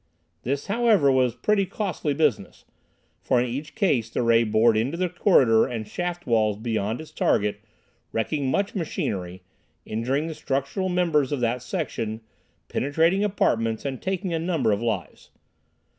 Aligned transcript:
This, 0.41 0.65
however, 0.65 1.11
was 1.11 1.35
pretty 1.35 1.63
costly 1.67 2.15
business, 2.15 2.65
for 3.21 3.39
in 3.39 3.45
each 3.45 3.75
case 3.75 4.09
the 4.09 4.23
ray 4.23 4.43
bored 4.43 4.75
into 4.75 4.97
the 4.97 5.07
corridor 5.09 5.67
and 5.67 5.87
shaft 5.87 6.25
walls 6.25 6.57
beyond 6.57 6.99
its 6.99 7.11
target, 7.11 7.61
wrecking 8.11 8.49
much 8.49 8.73
machinery, 8.73 9.43
injuring 9.85 10.25
the 10.25 10.33
structural 10.33 10.89
members 10.89 11.31
of 11.31 11.39
that 11.41 11.61
section, 11.61 12.21
penetrating 12.67 13.23
apartments 13.23 13.85
and 13.85 14.01
taking 14.01 14.33
a 14.33 14.39
number 14.39 14.71
of 14.71 14.81
lives. 14.81 15.29